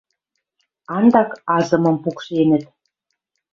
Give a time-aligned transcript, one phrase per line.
[0.95, 2.63] Андак азымым пукшенӹт.